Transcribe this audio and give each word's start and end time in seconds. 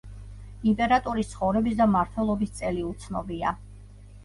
იმპერატორის 0.71 1.29
ცხოვრების 1.35 1.77
და 1.83 1.87
მმართველობის 1.91 2.57
წელი 2.59 2.89
უცნობია. 2.95 3.57